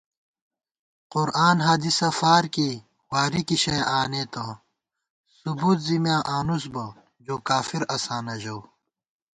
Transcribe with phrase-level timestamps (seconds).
[1.13, 2.73] قرآن حدیثہ فارکېئ،
[3.11, 4.45] واری کی شَیہ آنېتہ
[4.93, 6.85] * ثبُوت زی میاں آنوس بہ،
[7.25, 8.59] جوکافراساں نہ ژَؤ